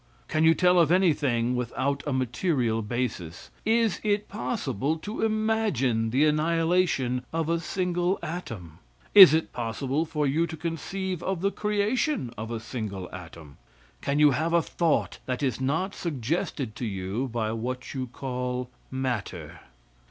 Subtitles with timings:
[0.27, 3.51] Can you tell of anything without a material basis?
[3.67, 8.79] Is it possible to imagine the annihilation of a single atom?
[9.13, 13.57] Is it possible for you to conceive of the creation of a single atom?
[14.01, 18.71] Can you have a thought that is not suggested to you by what you call
[18.89, 19.59] matter?